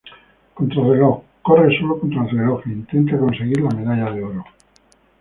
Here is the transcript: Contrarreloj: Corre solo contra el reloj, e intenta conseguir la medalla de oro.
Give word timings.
Contrarreloj: 0.55 1.21
Corre 1.43 1.77
solo 1.77 1.99
contra 1.99 2.23
el 2.23 2.29
reloj, 2.31 2.59
e 2.65 2.71
intenta 2.79 3.19
conseguir 3.27 3.61
la 3.63 3.75
medalla 3.83 4.11
de 4.17 4.23
oro. 4.33 4.45